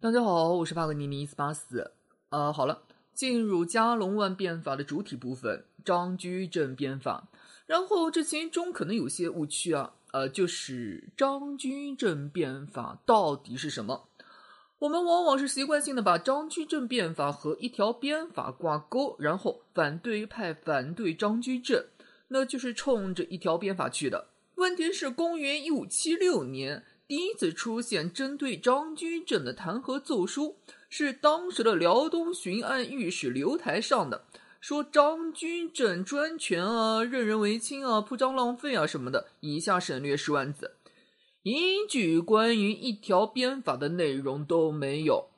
[0.00, 1.90] 大家好，我是帕格尼尼斯巴斯。
[2.28, 7.26] 呃，好了，进入加隆万变法的主体部分——张居正变法。
[7.66, 14.08] 然后这其中可能有些误区啊，呃，就是张居正变法到底是什么？
[14.78, 21.84] 我们往往是习惯性的把张居正变法和一条鞭法挂钩，然后反对派反对张居正，
[22.28, 24.28] 那就是冲着一条鞭法去的。
[24.54, 26.84] 问题是，公元一五七六年。
[27.08, 30.58] 第一次出现针对张居正的弹劾奏书，
[30.90, 34.26] 是当时的辽东巡按御史刘台上的，
[34.60, 39.28] 说张居正专权啊，任人唯亲啊，铺张浪费啊什么的。
[39.40, 40.76] 以下省略十万字，
[41.42, 45.30] 一句关于一条鞭法的内容都没有。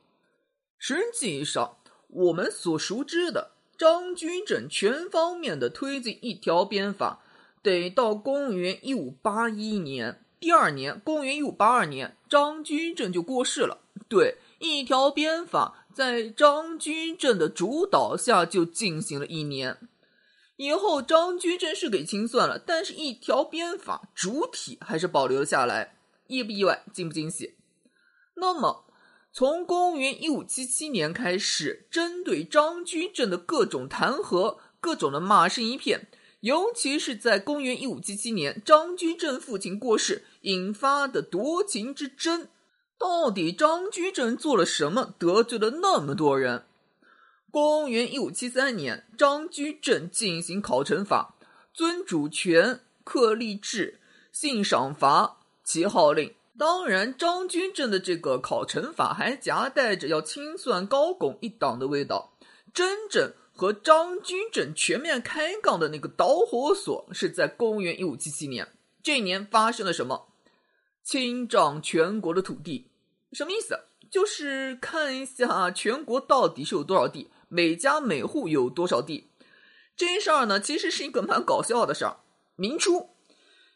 [0.77, 1.77] 实际上，
[2.09, 7.23] 我们所熟知的张居正全方面的推进一条鞭法，
[7.63, 10.25] 得到公元一五八一年。
[10.41, 13.83] 第二年，公元一五八二年，张居正就过世了。
[14.09, 19.77] 对，一条鞭法在张居正的主导下就进行了一年。
[20.57, 25.97] 以后张居正是给清算了，但是一条鞭法主体还是保留了下来。
[26.27, 26.85] 意不意外？
[26.91, 27.57] 惊不惊喜？
[28.37, 28.87] 那么，
[29.33, 36.09] 从公元一五七七年开始，针对张居正的各种弹劾，各种的骂声一片。
[36.41, 42.49] 尤其是在公元一五七七年，张居正父亲过世引发的夺情之争，
[42.99, 46.65] 到底张居正做了什么得罪了那么多人？
[47.51, 51.35] 公元一五七三年，张居正进行考成法，
[51.75, 54.01] 尊主权，克吏治，
[54.33, 56.33] 信赏罚，其号令。
[56.59, 62.33] 当然，张居正的这个考成法还夹带着要清算高拱一党的味道，
[62.73, 63.33] 真正。
[63.61, 68.67] 和张居正全面开杠的那个导火索是在公元一五七七年。
[69.03, 70.29] 这一年发生了什么？
[71.05, 72.89] 清账全国的土地，
[73.35, 73.79] 什么意思？
[74.11, 79.29] 就是看一下全国到底是有多少地，每家每户有多少地。
[79.95, 82.17] 这事儿呢，其实是一个蛮搞笑的事儿。
[82.57, 83.11] 明初，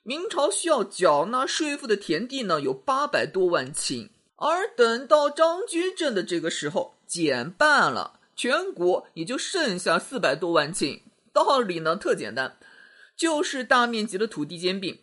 [0.03, 8.21] 明朝需要缴纳税赋的田地呢有八百多万顷，而等到张居正的这个时候，减半了。
[8.37, 11.01] 全国也就剩下四百多万顷，
[11.33, 12.57] 道理呢特简单，
[13.17, 14.99] 就是大面积的土地兼并，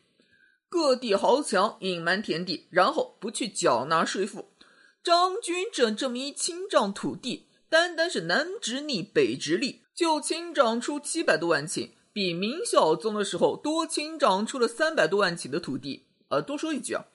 [0.69, 4.51] 各地豪强隐瞒田地，然后不去缴纳税赋。
[5.03, 16.05] 张居正这么一清账土地，单单是南直隶、北直隶就清账出七百多万顷，比明孝宗的时候多清账出了三百多万顷的土地。
[16.29, 17.05] 呃，多说一句啊。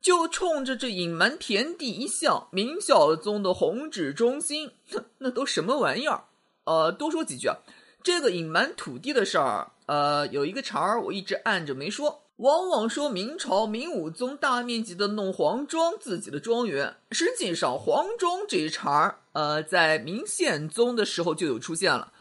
[0.00, 4.70] 就冲着这隐瞒田地一项，明孝宗的弘旨中心，
[5.18, 6.24] 那都什么玩意儿？
[6.64, 7.56] 呃，多说几句啊，
[8.02, 12.22] 这个隐瞒土地的事儿，呃，有一个茬儿我一直按着没说。
[12.36, 22.14] 往往说明朝明武宗大面积的弄黄庄，自己的庄园，实际上黄庄这一茬儿，呃，在明宪宗的时候就有出现了。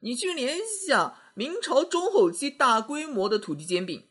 [0.00, 4.04] 你去联系下明朝中后期大规模的土地兼并，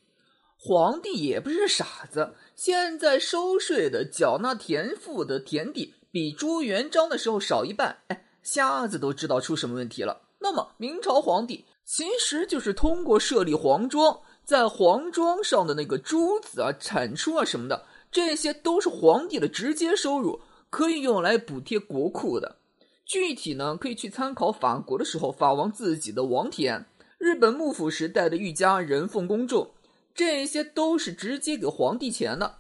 [0.64, 2.36] 皇帝也不是傻子。
[2.56, 10.22] 现在收税的、缴纳田赋的田地比朱元璋的时候少一半，哎，瞎子都知道出什么问题了。
[10.40, 22.58] 那么明朝皇帝其实就是通过设立皇庄，在皇庄上的那个珠子啊、产出啊什么的，这些都是皇帝的直接收入，可以用来补贴国库的。
[23.04, 26.86] 具体呢，可以去参考法国的时候法王自己的王田，
[27.18, 29.72] 日本幕府时代的御家人奉公众。
[30.14, 32.60] 这些都是直接给皇帝钱的，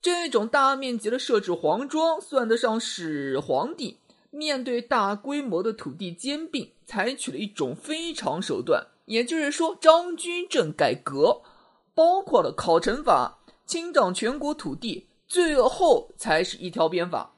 [0.00, 3.98] 这种大面积的设置皇庄，算得上是皇帝
[4.30, 8.86] 面对大规模的土地兼并，采取了一种非常手段。
[9.06, 11.42] 也就是说，张居正改革，
[11.94, 17.34] 包括了考成法、清掌全国土地，最后才是一条鞭法。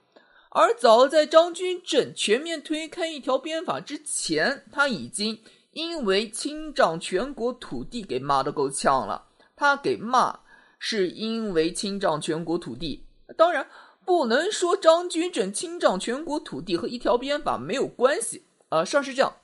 [0.50, 5.38] 而早在张居正全面推开一条鞭法之前，他已经
[5.72, 9.25] 因为清掌全国土地给骂得够呛了。
[9.56, 10.40] 他给骂，
[10.78, 13.06] 是因为侵占全国土地。
[13.36, 13.66] 当然，
[14.04, 18.44] 不能说张居正侵占全国土地和一条鞭法没有关系。
[18.68, 19.36] 呃，事是这样，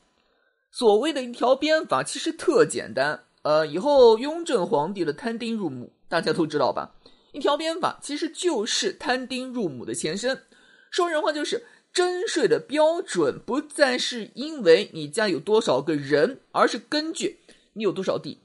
[0.71, 3.25] 所谓的一条鞭法其实特简单。
[3.43, 6.95] 呃，以后雍正皇帝的摊丁入亩，大家都知道吧？
[7.33, 10.43] 一条鞭法其实就是摊丁入亩的前身。
[10.91, 17.41] 说人话就是，征税的标准不再是因为你家有多少个人，而是根据
[17.73, 18.42] 你有多少地。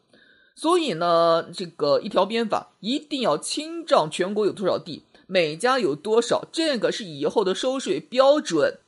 [0.59, 8.79] 所以呢，这个一条鞭法一定要清账全国有多少地，每家有多少，这个是以后的收税标准。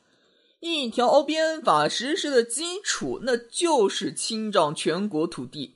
[0.62, 5.75] 一条鞭法实施的基础，那就是清账全国土地。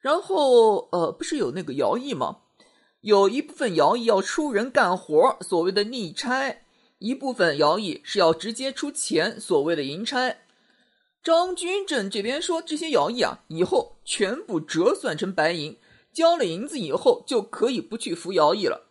[0.00, 2.40] 然后，呃，不是有那个徭役吗？
[3.00, 6.58] 有一部分徭役要出人干活，所谓的逆差，
[6.98, 10.36] 一部分徭役是要直接出钱，所谓的银差。
[11.26, 15.76] 张居正这边说，这些徭役啊，以后全部折算成白银，
[16.12, 18.86] 交了银子以后就可以不去服徭役了。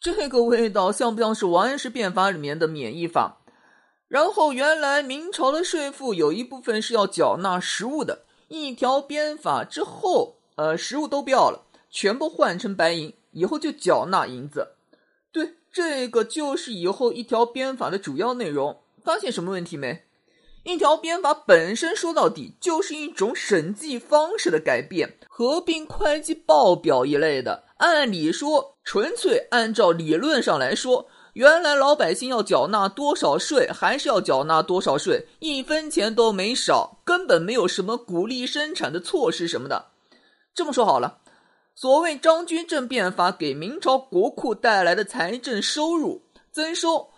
[0.00, 3.44] 这个味道像不像是王安石变法里面的免役法？
[4.08, 14.72] 然后原来明朝的税赋有一部分是要缴纳实物的，一条鞭法之后，呃，实物都不要了，全部换成白银，以后就缴纳银子。
[15.30, 18.80] 对，这个就是以后一条鞭法的主要内容。
[19.04, 20.07] 发现什么问题没？
[20.68, 27.64] 一条鞭法本身说到底就是一种审计方式的改变，合并会计报表一类的。
[27.78, 39.86] 按理说，纯粹按照理论上来说，原来老百姓要缴纳多少税，还是要缴纳多少税，一分钱都没少，根本没有什么鼓励生产的措施什么的。
[40.54, 41.20] 这么说好了，
[41.74, 46.20] 所谓张居正变法给明朝国库带来的财政收入
[46.52, 47.08] 增收。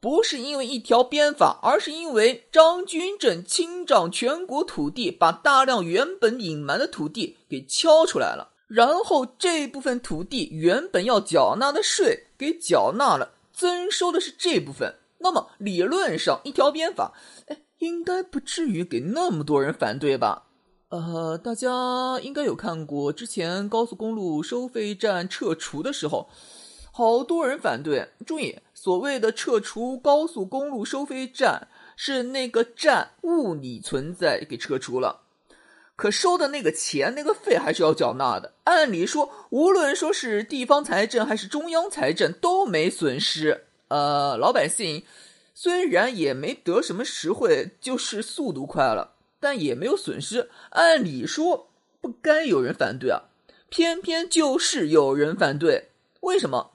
[0.00, 8.48] 不是因为一条鞭法，而是因为张居正清账全国土地，把大量原本隐瞒的土地给敲出来了。
[8.66, 14.94] 然后这部分土地原本要缴纳的税给缴纳了，增收的是这部分。
[15.18, 17.12] 那么理论上，一条鞭法，
[17.48, 20.44] 哎，应该不至于给那么多人反对吧？
[20.88, 26.30] 呃，大家应该有看过之前高速公路收费站撤除的时候。
[26.92, 28.08] 好多人反对。
[28.26, 35.20] 注意，所谓的撤除高速公路收费站，是那个站物理存在给撤除了，
[35.96, 38.54] 可收的那个钱、那个费还是要缴纳的。
[38.64, 43.66] 按理说，无论说是地方财政还是中央财政都没损失。
[43.88, 45.04] 呃，老百姓
[45.54, 50.48] 虽然也没得什么实惠，就是速度快了，但也没有损失。
[50.70, 51.68] 按理说
[52.00, 53.22] 不该有人反对啊，
[53.68, 55.88] 偏偏就是有人反对。
[56.20, 56.72] 为什么？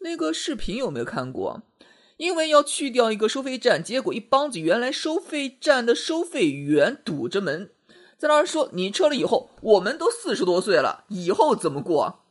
[0.00, 1.62] 那个视频有没有看过？
[2.16, 7.70] 因为要去掉一个收费站，结果一帮子原来收费站的收费员堵着门，
[8.16, 12.24] 在那儿说：“你撤了以后，我们都四十多岁了，以后怎么过？”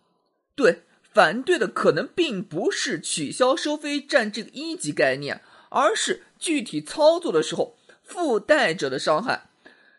[0.56, 9.50] 对，反对的可能并不是取消收费站这个一级概念，而是具体操作的时候附带者的伤害，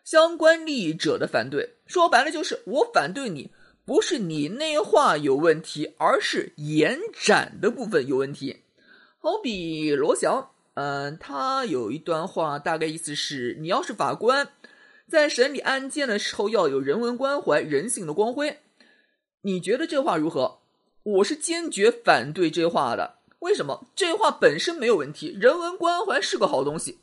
[0.03, 1.77] 相关利益者的反对。
[1.87, 3.51] 说白了就是我反对你。
[3.85, 8.57] 不是你内化有问题，而是延展的部分有问题。
[9.19, 14.49] 好比罗翔，嗯，他有一段话，大概意思是：你要是法官，
[15.07, 18.59] 在审理案件的时候要有人文关怀、人性的光辉。
[19.41, 20.59] 你觉得这话如何？
[21.01, 23.15] 我是坚决反对这话的。
[23.39, 23.87] 为什么？
[23.95, 26.99] 这话本身没有问题，人文关怀是个好东西。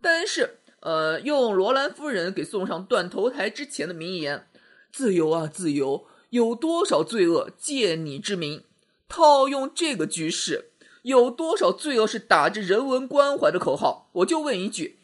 [0.00, 4.46] 但是，呃，用罗兰夫人给送上断头台之前的名言
[4.92, 8.64] ：“自由啊，自由。”有多少罪恶借你之名？
[9.08, 10.72] 套用这个局势，
[11.02, 14.10] 有多少罪恶是打着人文关怀的口号？
[14.14, 14.98] 我就问一句：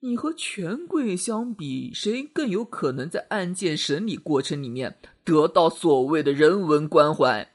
[0.00, 7.50] 你和权贵相比，谁更有可能在案件审理过程里面得到所谓的人文关怀？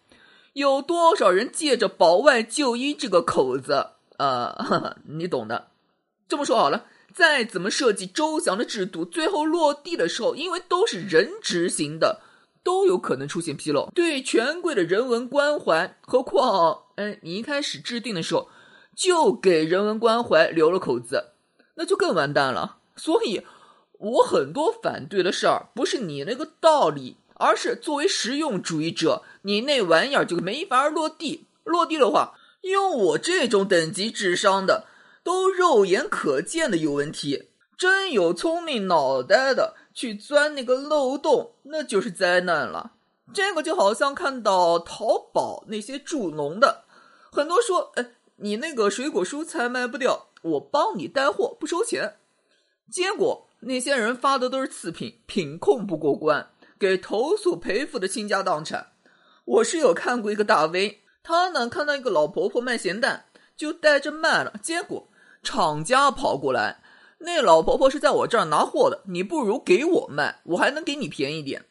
[0.53, 3.89] 有多少人借着保外就医这个口子？
[4.17, 5.67] 呃， 你懂的。
[6.27, 12.23] 这么说好了，再怎么设计周详的制度，最后落地的时候，因为都是人执行的。
[12.63, 18.50] 都有可能出现纰漏，对权贵的人文关怀，何况，哎，你一开始制定的时候
[18.95, 21.31] 就给人文关怀留了口子，
[21.75, 22.78] 那就更完蛋了。
[22.95, 23.42] 所以，
[23.97, 31.47] 我很多反对的事儿，不是你那个道理，而是作为实用主义者，你那玩意儿就没法落地。
[31.63, 34.87] 落地的话，用我这种等级智商的，
[35.23, 37.49] 都肉眼可见的有问题。
[37.78, 39.75] 真有聪明脑袋的。
[39.93, 42.93] 去钻那个漏洞，那就是灾难了。
[43.33, 46.85] 这个就好像看到淘宝那些助农的，
[47.31, 52.15] 很多说：“哎，你那个水果蔬菜卖不掉，我帮你带货，不收钱。”
[52.91, 58.93] 结果那些人发的都是次品，品控不过关，给投诉赔付的倾家荡产。
[59.45, 65.07] 我是有看过一个大 V，他呢看到一个老婆婆卖咸蛋，就带着卖了，结果
[65.43, 66.81] 厂家跑过来。
[67.21, 71.66] 那老婆婆是在我这儿拿货的，你不如给我卖，我还能给你便宜点。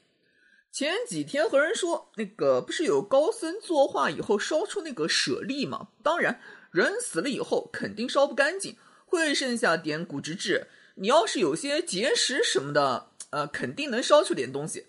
[0.70, 5.88] 前几天和人说，那个不是有高僧作画以后烧出那个舍利吗？
[6.02, 6.38] 当然，
[6.70, 8.76] 人死了以后肯定烧不干净，
[9.06, 10.66] 会剩下点骨质质。
[10.96, 14.88] 你要是有些结石什么的，呃，肯定能烧出点东西。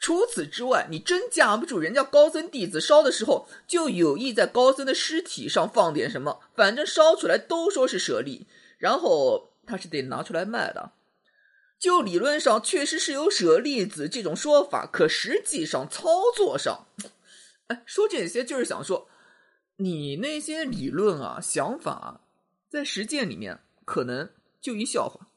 [0.00, 9.49] 除此之外，你真架不住人家高僧弟子烧的时候，就有意在高僧的尸体上放点什么，反正烧出来都说是舍利，然后。
[9.70, 10.92] 他是得拿出来卖的，
[11.78, 16.86] 就理论上确实是有舍利子这种说法，可实际上操作上，
[17.68, 19.08] 哎，说这些就是想说，
[19.76, 22.22] 你那些理论啊、想法，
[22.68, 24.28] 在实践里面可能
[24.60, 25.28] 就一笑话。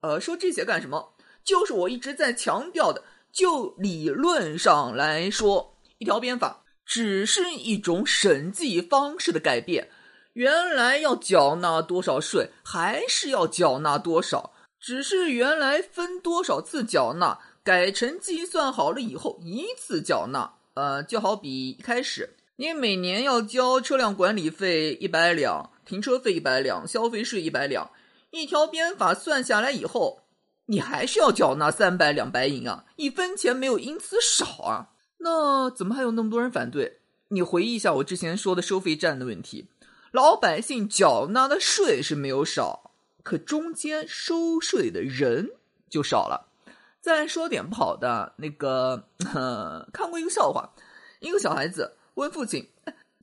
[0.00, 1.14] 呃，说这些干什么？
[1.44, 9.90] 就是我一直在强调的，就理论上来说，一条鞭法只是一种审计方式的改变。
[10.34, 20.54] 原来要缴纳多少税，还是要缴纳多少，只是原来分多少次缴纳，改成计算好了以后一次缴纳。
[20.74, 27.90] 呃，就好比一开始你每年要交车辆管理费一百两，停车费一百两，消费税一百两，
[28.30, 30.22] 一条编法算下来以后，
[30.66, 34.88] 你还是要缴纳三百两白银啊，一分钱没有因此少啊。
[35.18, 36.98] 那怎么还有那么多人反对？
[37.28, 39.68] 你回忆一下我之前说的收费站的问题。
[40.14, 42.92] 老百姓缴纳的税是没有少，
[43.24, 45.50] 可中间收税的人
[45.90, 46.52] 就少了。
[47.00, 49.08] 再说点不好的，那个
[49.92, 50.72] 看过一个笑话，
[51.18, 52.70] 一个小孩子问父亲：“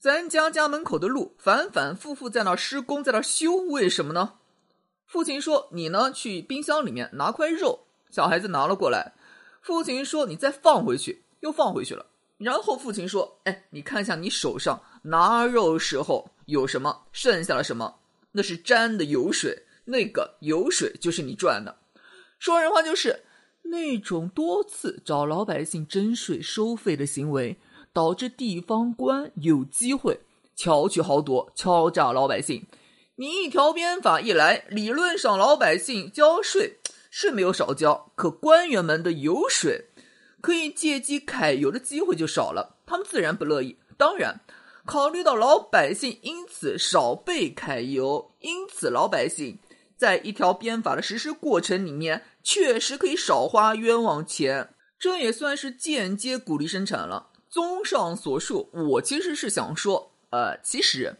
[0.01, 4.33] 咱家家门口的路反反复复在那施工，在那修，为什么呢？”
[5.07, 9.13] 父亲说：“你呢，去冰箱里面拿块肉。”小孩子拿了过来，
[9.61, 12.05] 父亲说：“你再放回去。”又放回去了。
[12.37, 17.99] 然后父亲说：“哎，你看一下你手上拿肉时候。”有什么剩下了什么？
[18.33, 21.77] 那是沾的油水，那个油水就是你赚的。
[22.39, 23.23] 说人话就是
[23.63, 27.57] 那种多次找老百姓征税收费的行为，
[27.93, 30.19] 导致地方官有机会
[30.55, 32.67] 巧取豪夺，敲诈老百姓。
[33.15, 36.79] 你一条鞭法一来，理论上老百姓交税
[37.09, 39.85] 是没有少交，可官员们的油水
[40.41, 43.77] 可以借机揩油的机会就少了，他们自然不乐意。
[43.97, 44.41] 当然。
[44.85, 49.59] 考虑到老百姓因此少被揩油，因此老百姓
[49.95, 57.27] 在一条鞭法的实施过程里面确实可以少花冤枉钱，这也算是间接鼓励生产了。
[57.49, 61.17] 综上所述，我其实是想说，呃，其实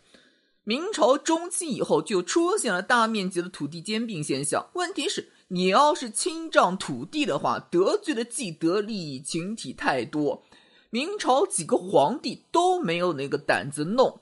[0.64, 4.70] 明朝中期以后就出现了大面积的土地兼并现象。
[4.74, 10.44] 问题是，你要是清账土地的话，得罪的既得利益群体太多。
[10.94, 14.20] 明朝几个皇帝都没有那个胆子弄，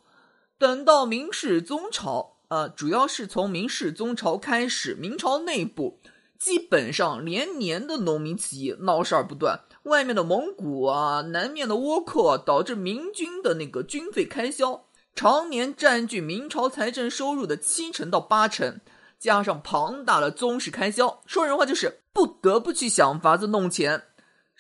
[0.60, 6.00] 等到明世宗朝，呃，主要是从明世宗朝开始，明朝内部
[6.38, 14.86] 基本上连年的农民起义闹事儿不断，外面的蒙古啊，南面的倭寇啊，导致明军的那个军费开销
[15.16, 18.80] 常年占据明朝财政收入的七成到八成，
[19.18, 24.04] 加上庞大的宗室开销，说人话就是不得不去想法子弄钱。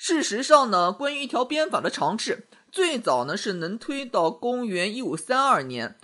[0.01, 5.97] 事实上呢，关于一条鞭法的尝试，最早呢是能推到公元一五三二年，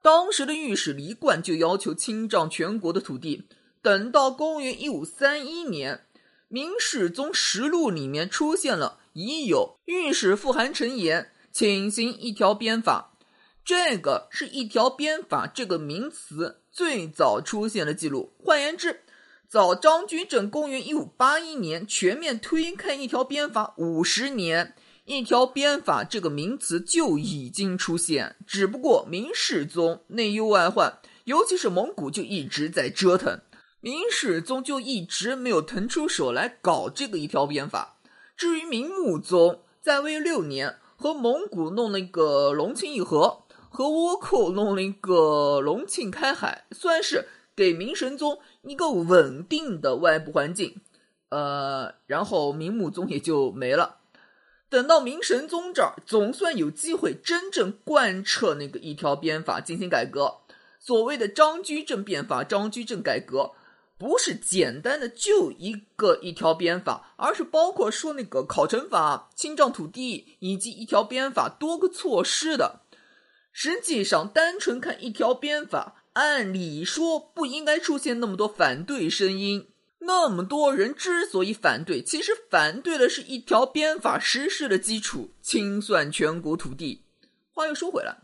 [0.00, 3.46] 当时的御史黎冠就要求清账全国的土地。
[3.82, 5.96] 等到公元一五三一年，
[6.48, 13.12] 《明世宗实录》里面出现了已有御史复函陈言，请行一条鞭法。
[13.62, 18.32] 这个是一条鞭法这个名词最早出现的记录。
[18.42, 19.01] 换言之，
[19.52, 28.36] 早张居正公元一五八一年全面推开一条鞭法五十年，一条鞭法这个名词就已经出现。
[28.46, 33.42] 只不过明世宗内忧外患，尤其是蒙古就一直在折腾，
[33.82, 37.98] 明世宗就一直没有腾出手来搞这个一条鞭法。
[38.34, 48.38] 至于明穆宗在位六年，和蒙古弄了一个隆庆议和，和倭寇弄了一个隆庆开海，算是给明神宗。
[48.62, 50.80] 一个稳定的外部环境，
[51.30, 53.98] 呃，然后明穆宗也就没了。
[54.68, 60.38] 等到明神宗这儿，总算有机会真正贯彻那个一条鞭法进行改革。
[60.78, 63.52] 所谓的张居正变法、张居正改革，
[63.98, 72.80] 不是简单的就一个一条鞭法，而是包括说那个考成法、清账土地以及一条鞭法多个措施的。
[73.52, 76.01] 实际上，单纯看一条鞭法。
[76.14, 79.68] 按理说不应该出现那么多反对声音，
[80.00, 87.04] 那么多人之所以反对，其实反对的是一条鞭法实施的基础——清算全国土地。
[87.50, 88.18] 话又说回来，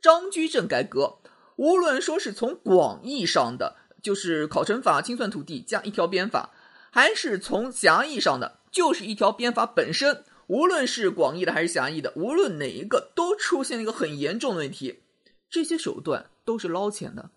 [0.00, 1.18] 张居正改革，
[1.56, 6.52] 无论说是从广义上的，就是考成法、清算土地加一条鞭法，
[6.90, 15.00] 还是从狭义上的，就是一条鞭法本身，无论是广义的还是狭义的，无论哪一个，都出现了一个很严重的问题。
[15.48, 17.30] 这些手段都是捞钱的。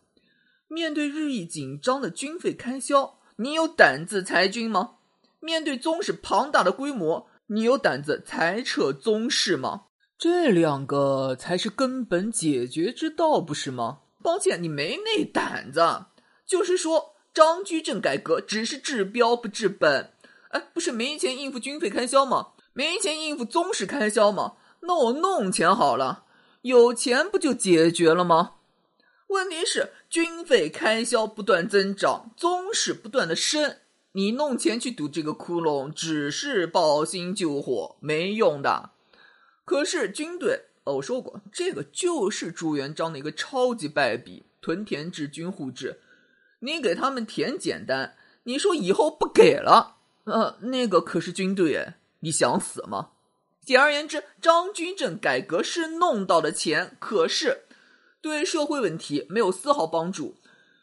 [0.67, 4.95] 面对日益紧张的军费开销，你有胆子裁军吗？
[5.39, 9.83] 面对宗室庞大的规模，你有胆子裁撤宗室吗？
[10.17, 13.99] 这两个才是根本解决之道，不是吗？
[14.23, 16.05] 抱歉，你没那胆子。
[16.45, 20.11] 就是说，张居正改革只是治标不治本。
[20.49, 22.53] 哎，不是没钱应付军费开销吗？
[22.73, 24.53] 没钱应付宗室开销吗？
[24.81, 26.25] 那我弄钱好了。
[26.63, 28.55] 有钱不就解决了吗？
[29.27, 33.77] 问题是军费开销不断增长，宗室不断的升，
[34.13, 38.91] 你弄钱去堵这个窟窿，只是抱薪救火，没用的。
[39.65, 45.99] 可是军队，哦，我说过，这个就是朱元璋的一个超级败笔——屯田制、军户制。
[46.59, 53.09] 你给他们田简单，你说以后不给了，呃，那个可是军队，你想死吗？
[53.65, 57.65] 简而言之，张居正改革是弄到了钱，可是。
[58.27, 60.35] 对社会问题没有丝毫帮助，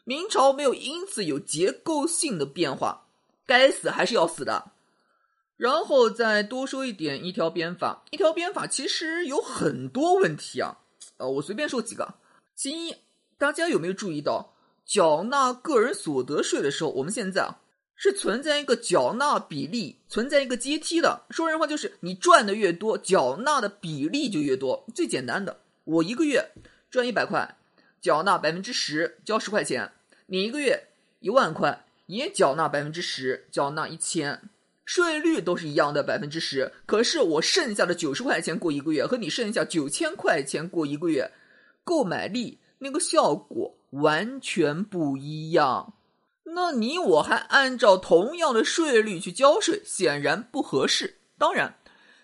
[0.03, 3.07] 明朝没有因此有结构性的变化，
[3.45, 4.71] 该死还是要死的。
[5.57, 10.79] 然后再多说一点，一条鞭法，一条鞭法其实有很多问题啊。
[11.17, 12.15] 呃，我随便说几个。
[12.55, 12.93] 其一，
[13.37, 14.53] 大家有没有注意到，
[14.85, 17.61] 缴纳个人所得税的时候，我们现在啊
[17.95, 21.21] 是存在一个缴纳比例，存在一个阶梯的。
[21.29, 24.85] 说人话就是，你赚的越多，缴纳的比例就越多。
[24.93, 26.51] 最简单的，我一个月。
[26.95, 27.57] 赚一百块，
[27.99, 29.91] 缴纳百分之十，交十块钱。
[30.27, 30.87] 你一个月
[31.19, 34.41] 一万块，也缴纳百分之十，缴纳一千，
[34.85, 36.71] 税率都是一样的百分之十。
[36.85, 41.29] 可是我剩下的九十块钱过一个月，和你剩下九千块钱过一个月，
[41.83, 45.95] 购买力那个效果完全不一样。
[46.45, 51.17] 那你我还按照同样的税率去交税，显然不合适。
[51.37, 51.75] 当然，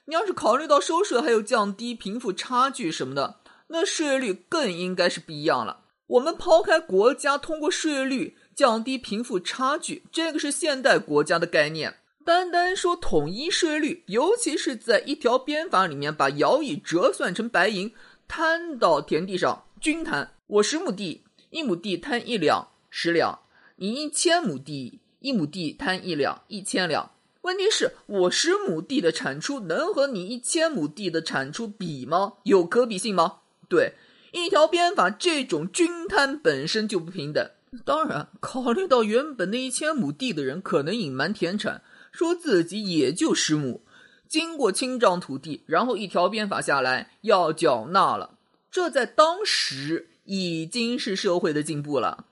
[0.05, 3.40] 你要是考虑到收税还有降低贫富差距什么的。
[3.71, 5.85] 那税率更应该是不一样了。
[6.07, 11.95] 我们抛开国家通过税率降低贫富差距，这个是现代国家的概念。
[12.25, 17.91] 单单说统一税率，尤其是在一条鞭法里面把徭役折算成白银
[18.27, 20.33] 摊到田地上均摊。
[20.47, 23.39] 我十亩地，一亩地摊一两十两；
[23.77, 27.11] 你一千亩地，一亩地摊一两一千两。
[27.41, 32.33] 问题是，我十亩地的产出能和你一千亩地的产出比吗？
[32.43, 33.37] 有可比性吗？
[33.71, 33.93] 对，
[34.33, 37.49] 一条鞭法这种均摊本身就不平等。
[37.85, 41.81] 当然，考虑到原本那一千亩地的人可能隐瞒田产，
[42.11, 43.81] 说自己也就十亩，
[44.27, 48.37] 经过清账土地，然后一条鞭法下来要缴纳了，
[48.69, 52.25] 这在当时已经是社会的进步了。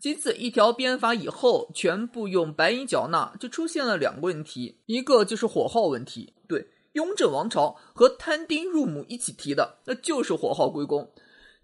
[0.00, 6.32] 其次，一条鞭法以后全部用白银缴纳，就出现了两个问题，一个就是火耗问题。
[6.48, 6.66] 对。
[6.92, 11.10] 雍正王朝和摊丁入亩一起提的，那就是火耗归公，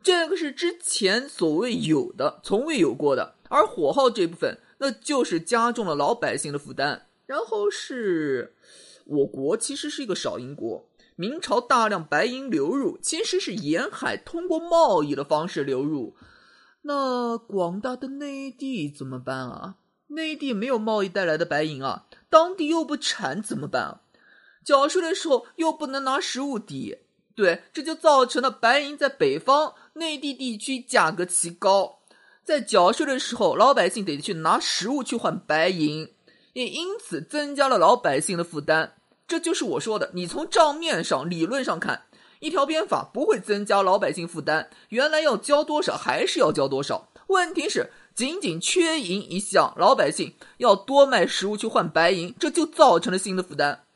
[0.02, 3.34] 这个是之前所谓有的，从未有过的。
[3.48, 7.06] 而火耗这部分，那就是加重了老百姓的负担。
[7.26, 8.54] 然后是
[9.04, 16.16] 我国其实是一个少银国，明朝大量白银流入，其实是沿海通过贸易的方式流入。
[16.82, 19.76] 那广大的内地怎么办啊？
[20.08, 24.00] 内地没有贸易带来的白银啊，当地又不产怎么办啊？
[24.68, 26.98] 缴税的时候又不能拿实物抵，
[27.34, 32.00] 对，这就造成了白银在北方内地地区价格奇高，
[32.44, 36.12] 在缴税的时候，老百姓得去拿实物去换白银，
[36.52, 38.92] 也因此增加了老百姓的负担。
[39.26, 42.02] 这就是我说的，你从账面上、理论上看，
[42.40, 47.08] 一条鞭法不会增加老百姓负担，原来要交多少还是要交多少。
[47.28, 53.86] 问题是，仅仅缺银一项，老百姓要多卖实物去换白银，这就造成了新的负担。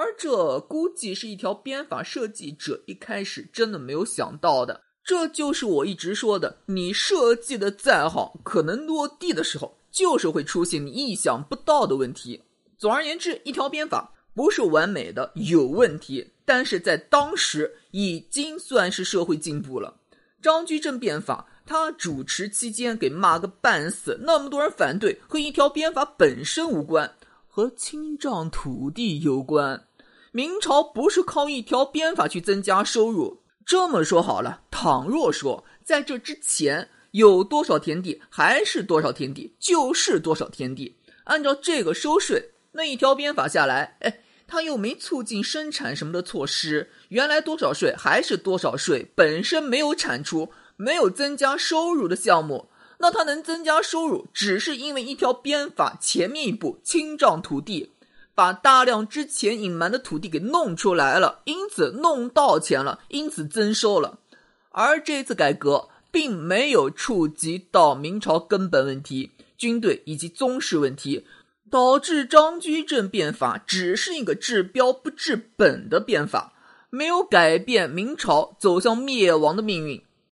[0.00, 4.80] 而这估计是一条鞭法设计者一开始真的没有想到的。
[5.04, 12.42] 这就是我一直说的，你设计的再好，可能落地的时候就是会出现你意想不到的问题。
[12.78, 19.94] 总而言之，一条鞭法不是完美的，有问题，但是在当时已经算是社会进步了。
[20.40, 27.12] 张居正变法，他主持期间给骂个半死，那么多人反对，和一条鞭法本身无关。
[27.52, 29.88] 和清账土地有关，
[30.32, 33.42] 明朝不是靠一条鞭法去增加收入。
[33.66, 40.96] 这么说好了，倘若说在这之前有多少田地，还是多少田地，就是多少田地。
[41.24, 52.68] 按照这个收税，那一条鞭法下来，哎，他又没促进生产什么的措施，原来多少税还是多少税，本身没有产出，没有增加收入的项目。
[52.98, 57.92] 那他能增加收入，只是因为一条鞭法前面一步清账土地，
[58.40, 64.18] 把大量之前隐瞒的土地给弄出来了，因此弄到钱了，因此增收了。
[64.70, 71.26] 而这次改革并没有触及到明朝根本问题，军队以及宗室问题，
[71.70, 76.54] 导致张居正变法只是一个治标不治本的变法，
[76.88, 80.02] 没有改变明朝走向灭亡的命运。